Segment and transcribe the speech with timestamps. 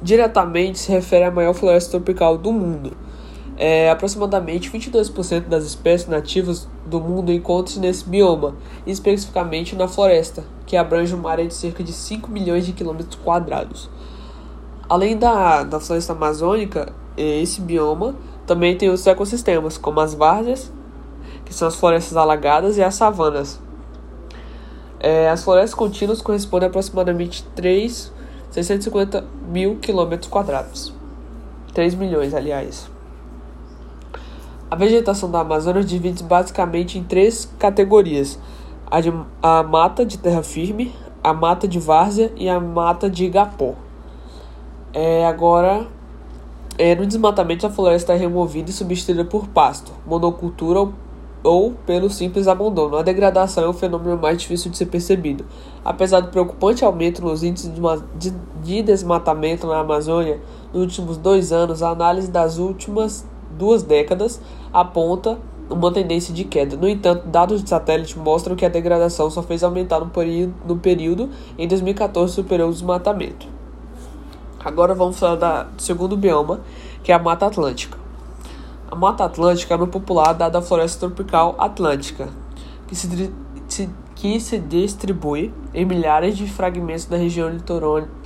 [0.00, 2.96] diretamente se refere à maior floresta tropical do mundo.
[3.58, 8.54] É, aproximadamente 22% das espécies nativas do mundo encontram-se nesse bioma,
[8.86, 13.90] especificamente na floresta, que abrange uma área de cerca de 5 milhões de quilômetros quadrados.
[14.88, 18.14] Além da, da floresta amazônica, esse bioma
[18.46, 20.72] também tem outros ecossistemas, como as várzeas,
[21.44, 23.60] que são as florestas alagadas, e as savanas,
[25.02, 30.94] é, as florestas contínuas correspondem a aproximadamente 3.650 mil quilômetros quadrados.
[31.74, 32.88] 3 milhões, aliás.
[34.70, 38.38] A vegetação da Amazônia divide-se basicamente em três categorias:
[38.88, 43.24] a, de, a mata de terra firme, a mata de várzea e a mata de
[43.24, 43.74] igapó.
[44.94, 45.88] É, agora,
[46.78, 50.94] é, no desmatamento, a floresta é removida e substituída por pasto, monocultura ou
[51.42, 52.96] ou pelo simples abandono.
[52.96, 55.44] A degradação é o fenômeno mais difícil de ser percebido.
[55.84, 57.70] Apesar do preocupante aumento nos índices
[58.62, 60.40] de desmatamento na Amazônia
[60.72, 63.26] nos últimos dois anos, a análise das últimas
[63.58, 64.40] duas décadas
[64.72, 65.38] aponta
[65.68, 66.76] uma tendência de queda.
[66.76, 71.66] No entanto, dados de satélite mostram que a degradação só fez aumentar no período, em
[71.66, 73.46] 2014 superou o desmatamento.
[74.64, 76.60] Agora vamos falar do segundo bioma,
[77.02, 78.01] que é a Mata Atlântica.
[78.92, 82.28] A Mata Atlântica é no popular dada a floresta tropical atlântica,
[82.86, 83.08] que se,
[84.14, 87.50] que se distribui em milhares de fragmentos da região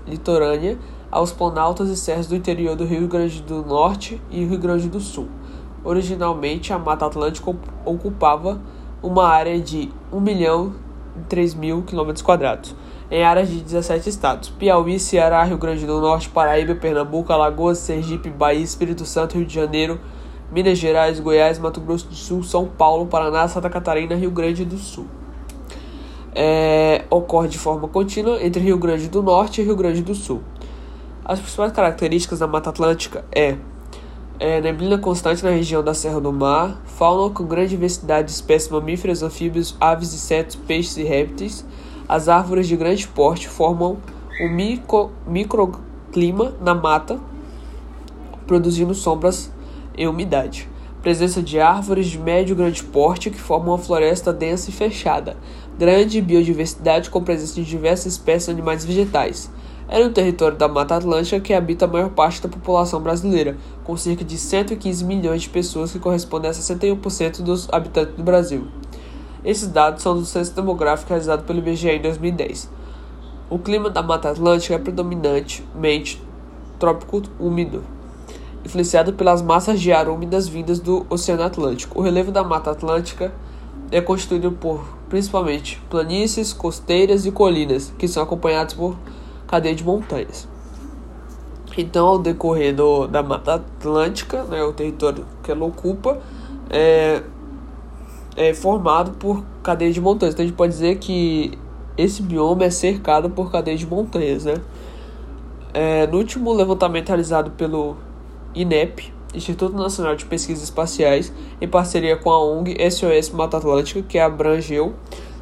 [0.05, 0.77] litorânea
[1.09, 4.99] aos planaltos e serras do interior do Rio Grande do Norte e Rio Grande do
[4.99, 5.29] Sul.
[5.85, 7.55] Originalmente, a Mata Atlântica
[7.85, 8.61] ocupava
[9.01, 10.75] uma área de 1 milhão
[11.17, 12.75] e 3 mil quilômetros quadrados,
[13.09, 18.31] em áreas de 17 estados: Piauí, Ceará, Rio Grande do Norte, Paraíba, Pernambuco, Alagoas, Sergipe,
[18.31, 20.01] Bahia, Espírito Santo, Rio de Janeiro,
[20.51, 24.79] Minas Gerais, Goiás, Mato Grosso do Sul, São Paulo, Paraná, Santa Catarina Rio Grande do
[24.79, 25.07] Sul.
[26.35, 30.43] É, ocorre de forma contínua entre Rio Grande do Norte e Rio Grande do Sul.
[31.25, 33.57] As principais características da Mata Atlântica é,
[34.39, 38.71] é neblina constante na região da Serra do Mar, fauna com grande diversidade de espécies
[38.71, 41.65] mamíferas, anfíbios, aves, insetos, peixes e répteis.
[42.09, 43.97] As árvores de grande porte formam
[44.41, 47.19] um micro, microclima na mata,
[48.47, 49.51] produzindo sombras
[49.97, 50.69] e umidade.
[51.03, 55.37] Presença de árvores de médio e grande porte que formam uma floresta densa e fechada.
[55.79, 59.51] Grande biodiversidade com presença de diversas espécies de animais e vegetais.
[59.89, 63.97] É no território da Mata Atlântica que habita a maior parte da população brasileira, com
[63.97, 68.67] cerca de 115 milhões de pessoas, que correspondem a 61% dos habitantes do Brasil.
[69.45, 72.69] Esses dados são do censo demográfico realizado pelo IBGE em 2010.
[73.49, 76.21] O clima da Mata Atlântica é predominantemente
[76.81, 77.96] trópico úmido
[78.67, 81.99] influenciado pelas massas de ar úmidas vindas do Oceano Atlântico.
[81.99, 83.33] O relevo da Mata Atlântica
[83.91, 88.97] é constituído por principalmente planícies, costeiras e colinas, que são acompanhados por
[89.47, 90.49] cadeia de montanhas.
[91.79, 96.19] Então, ao decorrer do, da Mata Atlântica, né, o território que ela ocupa,
[96.69, 97.23] é,
[98.37, 100.35] é formado por cadeia de montanhas.
[100.35, 101.57] Então, a gente pode dizer que
[101.97, 104.45] esse bioma é cercado por cadeia de montanhas.
[104.45, 104.55] Né?
[105.73, 107.97] É, no último levantamento realizado pelo
[108.57, 114.19] INEP, Instituto Nacional de Pesquisas Espaciais, em parceria com a ONG SOS Mata Atlântica, que
[114.19, 114.95] abrangeu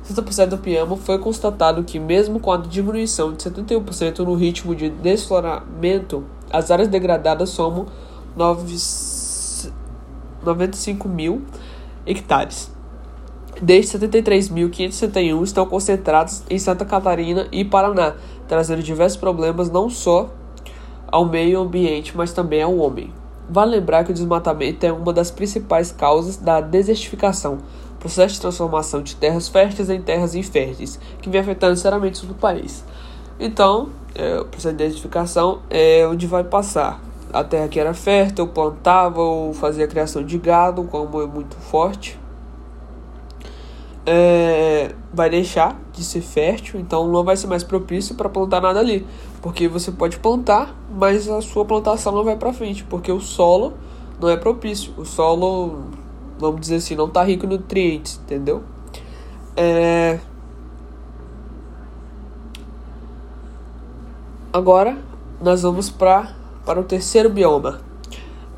[0.07, 4.91] 60% do Piamo, foi constatado que, mesmo com a diminuição de 71% no ritmo de
[4.91, 7.87] desfloramento, as áreas degradadas somam
[8.37, 8.77] 9...
[10.45, 11.43] 95 mil
[12.07, 12.71] hectares.
[13.63, 18.15] Desde 73.561 estão concentrados em Santa Catarina e Paraná,
[18.47, 20.31] trazendo diversos problemas não só
[21.15, 23.15] ao meio ambiente, mas também ao homem.
[23.49, 27.59] Vale lembrar que o desmatamento é uma das principais causas da desertificação,
[28.01, 32.85] processo de transformação de terras férteis em terras inférteis, que vem afetando seriamente o país.
[33.39, 37.01] Então, é, o processo de desertificação é onde vai passar.
[37.33, 41.55] A terra que era fértil, plantava ou fazia a criação de gado, como é muito
[41.55, 42.19] forte,
[44.05, 48.81] é, vai deixar de ser fértil, então não vai ser mais propício para plantar nada
[48.81, 49.07] ali,
[49.41, 53.75] porque você pode plantar, mas a sua plantação não vai para frente, porque o solo
[54.21, 55.85] não é propício, o solo,
[56.39, 58.63] vamos dizer assim, não está rico em nutrientes, entendeu?
[59.57, 60.19] É...
[64.53, 64.99] Agora
[65.41, 67.81] nós vamos pra, para o terceiro bioma,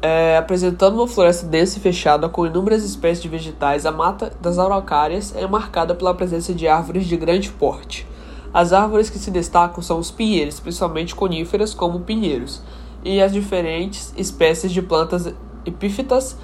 [0.06, 4.56] é, apresentando uma floresta densa e fechada com inúmeras espécies de vegetais, a mata das
[4.56, 8.06] araucárias é marcada pela presença de árvores de grande porte.
[8.54, 12.62] As árvores que se destacam são os pinheiros, principalmente coníferas como pinheiros,
[13.02, 16.36] e as diferentes espécies de plantas epífitas,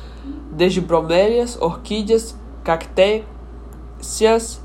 [0.51, 4.61] desde bromélias, orquídeas, cactécias,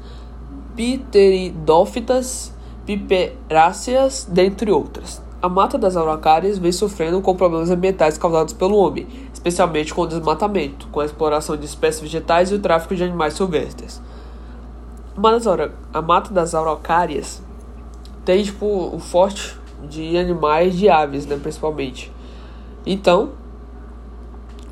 [0.76, 2.52] pteridófitas,
[2.84, 5.27] piperáceas, dentre outras.
[5.48, 10.06] A mata das araucárias vem sofrendo com problemas ambientais causados pelo homem, especialmente com o
[10.06, 14.02] desmatamento, com a exploração de espécies vegetais e o tráfico de animais silvestres.
[15.94, 17.42] A mata das araucárias
[18.26, 19.58] tem tipo o forte
[19.90, 22.12] de animais de aves, né, principalmente.
[22.86, 23.30] Então,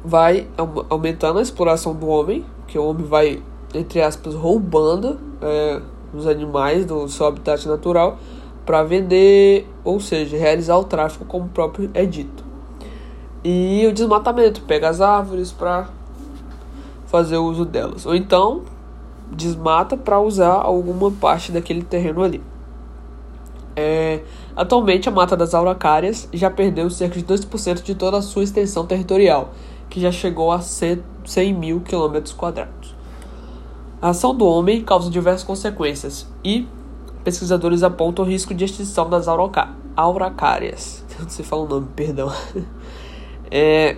[0.04, 0.46] vai
[0.90, 3.42] aumentando a exploração do homem, que o homem vai,
[3.74, 5.82] entre aspas, roubando é,
[6.14, 8.18] os animais do seu habitat natural
[8.66, 12.44] para vender, ou seja, realizar o tráfico como próprio é dito.
[13.44, 15.88] E o desmatamento, pega as árvores para
[17.06, 18.64] fazer o uso delas, ou então
[19.32, 22.42] desmata para usar alguma parte daquele terreno ali.
[23.76, 24.22] É,
[24.56, 28.86] atualmente, a Mata das Araucárias já perdeu cerca de 2% de toda a sua extensão
[28.86, 29.52] territorial,
[29.90, 32.96] que já chegou a 100 mil quilômetros quadrados.
[34.02, 36.68] A ação do homem causa diversas consequências e
[37.26, 39.28] pesquisadores apontam o risco de extinção das
[39.98, 41.04] auracárias.
[41.20, 42.32] Não sei falar o nome, perdão.
[43.52, 43.98] É,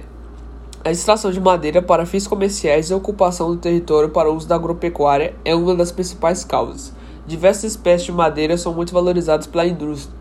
[0.84, 5.34] a extração de madeira para fins comerciais e ocupação do território para uso da agropecuária
[5.46, 6.94] é uma das principais causas.
[7.26, 9.66] Diversas espécies de madeira são muito valorizadas pela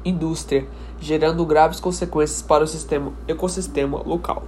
[0.05, 0.67] indústria,
[1.01, 4.45] gerando graves consequências para o sistema, ecossistema local.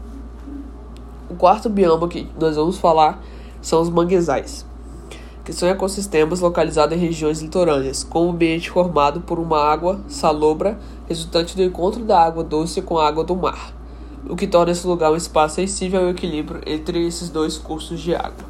[1.28, 3.20] O quarto bioma que nós vamos falar
[3.60, 4.64] são os manguezais
[5.49, 10.79] que são ecossistemas localizados em regiões litorâneas, com um ambiente formado por uma água salobra
[11.09, 13.73] resultante do encontro da água doce com a água do mar,
[14.29, 18.15] o que torna esse lugar um espaço sensível ao equilíbrio entre esses dois cursos de
[18.15, 18.45] água.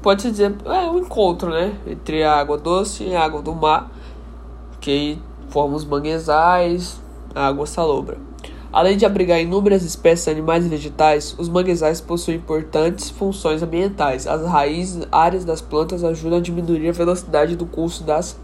[0.00, 3.90] Pode-se dizer, é um encontro, né, entre a água doce e a água do mar,
[4.80, 5.18] que
[5.48, 7.00] formam os manguezais,
[7.34, 8.29] a água salobra.
[8.72, 14.28] Além de abrigar inúmeras espécies animais e vegetais, os manguezais possuem importantes funções ambientais.
[14.28, 18.38] As raízes áreas das plantas ajudam a diminuir a velocidade do curso das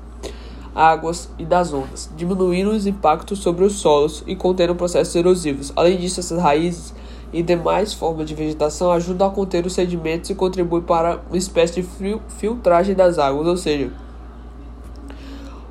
[0.74, 5.72] águas e das ondas, diminuindo os impactos sobre os solos e contendo processos erosivos.
[5.76, 6.92] Além disso, essas raízes
[7.32, 11.82] e demais formas de vegetação ajudam a conter os sedimentos e contribuem para uma espécie
[11.82, 13.92] de filtragem das águas, ou seja,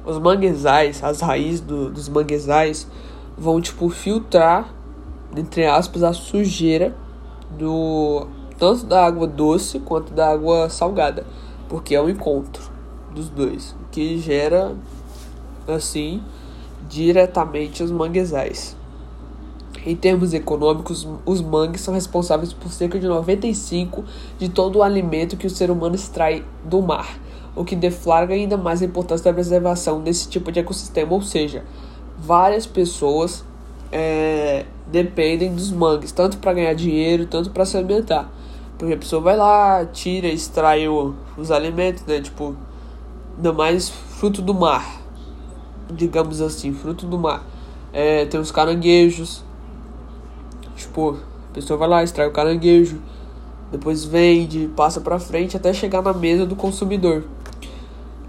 [0.05, 2.87] os manguezais, as raízes do, dos manguezais
[3.37, 4.73] vão tipo filtrar
[5.35, 6.95] entre aspas a sujeira
[7.57, 8.27] do
[8.57, 11.25] tanto da água doce quanto da água salgada,
[11.67, 12.63] porque é o encontro
[13.13, 14.75] dos dois que gera
[15.67, 16.21] assim
[16.87, 18.75] diretamente os manguezais.
[19.85, 24.03] Em termos econômicos, os mangues são responsáveis por cerca de 95
[24.39, 27.19] de todo o alimento que o ser humano extrai do mar,
[27.55, 31.63] o que deflagra ainda mais a importância da preservação desse tipo de ecossistema, ou seja,
[32.17, 33.43] várias pessoas
[33.91, 38.29] é, dependem dos mangues, tanto para ganhar dinheiro, tanto para se alimentar.
[38.77, 42.19] Porque a pessoa vai lá, tira, extrai o, os alimentos, né?
[42.19, 42.55] Tipo,
[43.37, 45.01] ainda mais fruto do mar,
[45.89, 47.43] digamos assim, fruto do mar.
[47.93, 49.43] É, tem os caranguejos,
[50.75, 51.17] tipo,
[51.51, 52.99] a pessoa vai lá, extrai o caranguejo,
[53.71, 57.23] depois vende, passa para frente até chegar na mesa do consumidor.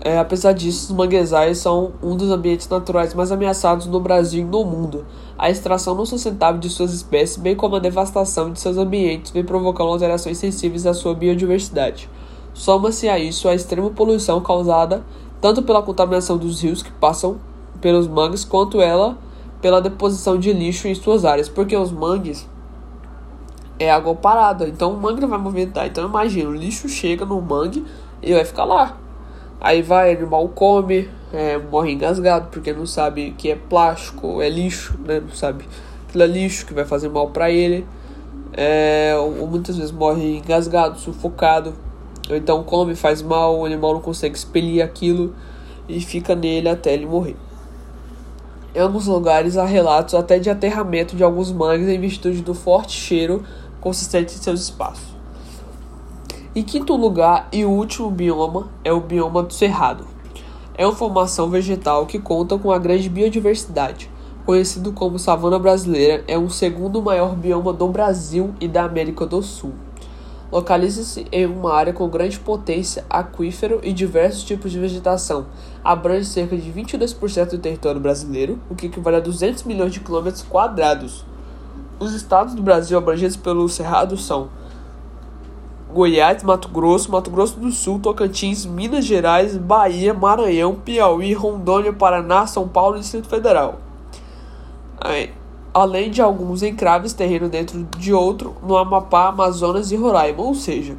[0.07, 4.45] É, apesar disso, os manguezais são um dos ambientes naturais mais ameaçados no Brasil e
[4.45, 5.05] no mundo.
[5.37, 9.43] A extração não sustentável de suas espécies, bem como a devastação de seus ambientes, vem
[9.43, 12.09] provocando alterações sensíveis à sua biodiversidade.
[12.55, 15.05] Soma-se a isso a extrema poluição causada
[15.41, 17.41] tanto pela contaminação dos rios que passam
[17.81, 19.19] pelos mangues, quanto ela
[19.61, 22.49] pela deposição de lixo em suas áreas, porque os mangues
[23.77, 25.85] é água parada, então o mangue não vai movimentar.
[25.85, 27.85] Então imagina, o lixo chega no mangue
[28.23, 29.05] e vai ficar lá.
[29.67, 34.97] Aí vai, animal come, é, morre engasgado porque não sabe que é plástico, é lixo,
[35.05, 35.19] né?
[35.19, 35.65] Não sabe
[36.07, 37.85] aquilo é lixo que vai fazer mal para ele.
[38.53, 41.75] É, ou muitas vezes morre engasgado, sufocado.
[42.31, 45.35] Ou então come, faz mal, o animal não consegue expelir aquilo
[45.89, 47.35] e fica nele até ele morrer.
[48.73, 52.93] Em alguns lugares há relatos até de aterramento de alguns mangues em virtude do forte
[52.93, 53.43] cheiro
[53.81, 55.16] consistente em seus espaços.
[56.57, 60.07] Em quinto lugar e último bioma é o bioma do Cerrado.
[60.75, 64.11] É uma formação vegetal que conta com uma grande biodiversidade.
[64.47, 69.43] Conhecido como savana brasileira, é o segundo maior bioma do Brasil e da América do
[69.43, 69.75] Sul.
[70.51, 75.49] Localiza-se em uma área com grande potência aquífero e diversos tipos de vegetação.
[75.85, 80.43] Abrange cerca de 22% do território brasileiro, o que equivale a 200 milhões de quilômetros
[80.43, 81.23] quadrados.
[82.01, 84.49] Os estados do Brasil abrangidos pelo Cerrado são
[85.93, 92.47] Goiás, Mato Grosso, Mato Grosso do Sul, Tocantins, Minas Gerais, Bahia, Maranhão, Piauí, Rondônia, Paraná,
[92.47, 93.79] São Paulo e Distrito Federal.
[95.73, 100.97] Além de alguns encraves terreno dentro de outro no Amapá, Amazonas e Roraima, ou seja,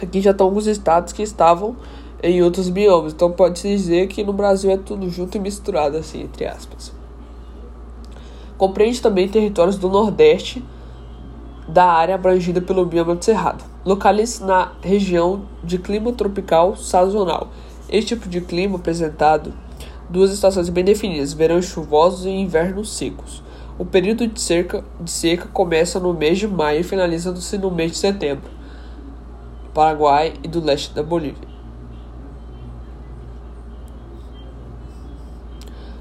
[0.00, 1.74] aqui já estão alguns estados que estavam
[2.22, 6.22] em outros biomas, então pode-se dizer que no Brasil é tudo junto e misturado assim,
[6.22, 6.92] entre aspas.
[8.56, 10.64] Compreende também territórios do Nordeste,
[11.68, 13.62] da área abrangida pelo bioma do Cerrado.
[13.84, 17.48] Localiza-se na região de clima tropical sazonal.
[17.90, 19.52] Este tipo de clima apresentado
[20.08, 23.42] duas estações bem definidas, verão chuvosos e invernos secos.
[23.78, 27.92] O período de, cerca, de seca começa no mês de maio e finaliza-se no mês
[27.92, 28.50] de setembro.
[29.74, 31.46] Paraguai e do leste da Bolívia.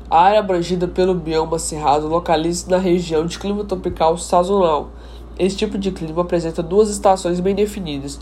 [0.10, 4.92] A área abrangida pelo bioma cerrado localiza-se na região de clima tropical sazonal
[5.40, 8.20] esse tipo de clima apresenta duas estações bem definidas.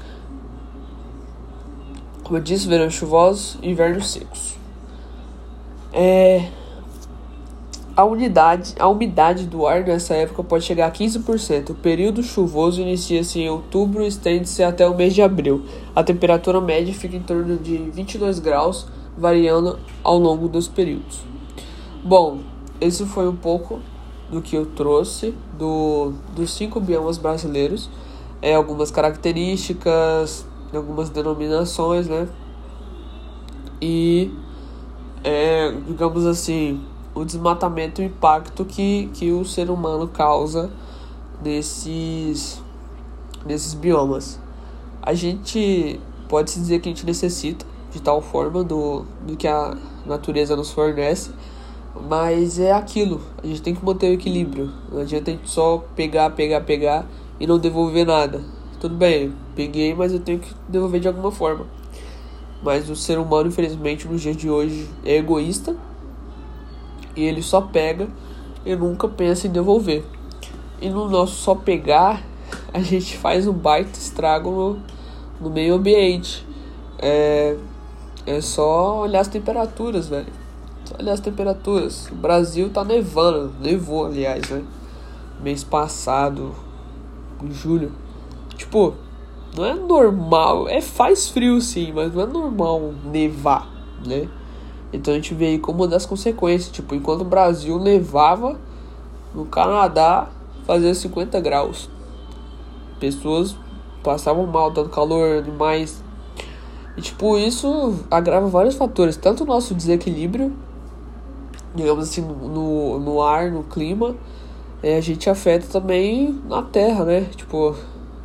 [2.23, 4.57] Como eu disse, verão chuvosos e invernos secos.
[5.93, 6.49] É,
[7.95, 11.69] a, unidade, a umidade do ar nessa época pode chegar a 15%.
[11.69, 15.63] O período chuvoso inicia-se em outubro e estende-se até o mês de abril.
[15.95, 21.21] A temperatura média fica em torno de 22 graus, variando ao longo dos períodos.
[22.03, 22.39] Bom,
[22.81, 23.79] esse foi um pouco
[24.29, 27.89] do que eu trouxe do, dos cinco biomas brasileiros,
[28.41, 32.27] é, algumas características, algumas denominações, né?
[33.81, 34.31] E,
[35.23, 36.81] é, digamos assim,
[37.13, 40.69] o desmatamento e o impacto que, que o ser humano causa
[41.43, 42.61] nesses,
[43.45, 44.39] nesses biomas.
[45.01, 49.47] A gente pode se dizer que a gente necessita de tal forma do, do que
[49.47, 51.31] a natureza nos fornece
[52.01, 54.71] mas é aquilo, a gente tem que manter o equilíbrio.
[54.91, 57.05] Não adianta a gente só pegar, pegar, pegar
[57.39, 58.43] e não devolver nada.
[58.79, 61.65] Tudo bem, peguei, mas eu tenho que devolver de alguma forma.
[62.61, 65.75] Mas o ser humano, infelizmente, no dia de hoje é egoísta
[67.15, 68.07] e ele só pega
[68.65, 70.03] e nunca pensa em devolver.
[70.81, 72.21] E no nosso só pegar,
[72.73, 74.79] a gente faz um baita estrago no,
[75.39, 76.45] no meio ambiente.
[76.99, 77.55] É,
[78.25, 80.44] é só olhar as temperaturas, velho
[80.99, 82.07] Olha as temperaturas.
[82.11, 83.53] O Brasil tá nevando.
[83.59, 84.63] Nevou, aliás, né?
[85.41, 86.53] Mês passado,
[87.43, 87.91] em julho.
[88.55, 88.93] Tipo,
[89.55, 90.67] não é normal.
[90.67, 93.67] É faz frio sim, mas não é normal nevar,
[94.05, 94.29] né?
[94.93, 96.71] Então a gente vê aí como das consequências.
[96.71, 98.59] Tipo, enquanto o Brasil nevava,
[99.33, 100.29] no Canadá
[100.65, 101.89] fazia 50 graus.
[102.99, 103.55] Pessoas
[104.03, 106.03] passavam mal, dando calor demais.
[106.95, 110.53] E tipo, isso agrava vários fatores, tanto o nosso desequilíbrio
[111.75, 114.15] digamos assim, no, no ar, no clima,
[114.81, 117.21] é, a gente afeta também na terra, né?
[117.35, 117.75] Tipo,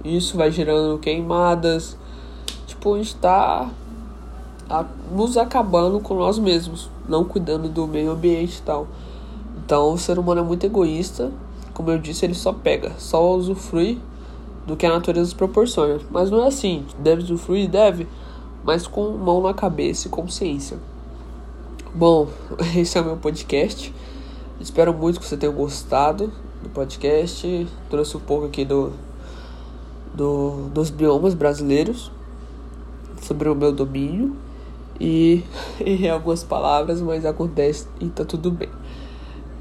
[0.04, 1.97] isso vai gerando queimadas.
[2.66, 3.71] Tipo, a gente tá
[4.69, 8.87] a, nos acabando com nós mesmos, não cuidando do meio ambiente e tal.
[9.64, 11.30] Então, o ser humano é muito egoísta.
[11.75, 13.99] Como eu disse, ele só pega, só usufrui
[14.66, 16.00] do que a natureza proporciona.
[16.11, 18.07] Mas não é assim, deve usufruir, deve,
[18.64, 20.78] mas com mão na cabeça e consciência.
[21.93, 22.29] Bom,
[22.77, 23.93] esse é o meu podcast.
[24.61, 26.33] Espero muito que você tenha gostado
[26.63, 27.67] do podcast.
[27.89, 28.93] Trouxe um pouco aqui do,
[30.15, 32.13] do dos biomas brasileiros
[33.21, 34.37] sobre o meu domínio
[35.01, 35.43] e
[35.85, 38.69] em algumas palavras, mas acontece e tá tudo bem.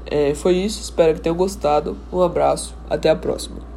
[0.06, 1.96] É, foi isso, espero que tenham gostado.
[2.12, 3.70] Um abraço, até a próxima.